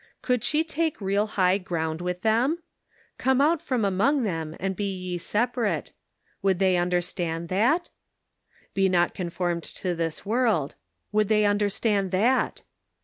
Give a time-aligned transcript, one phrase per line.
[0.23, 2.63] Could she take real high ground with them?"
[3.19, 5.93] Come out from among them and be ye separate."
[6.41, 7.91] Would they under stand that?"
[8.73, 10.73] Be not conformed to this world."
[11.11, 12.63] Would they understand that?